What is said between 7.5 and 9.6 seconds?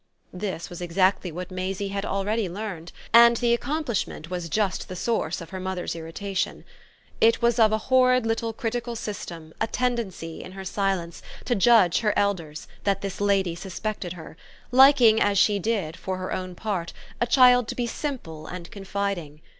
of a horrid little critical system,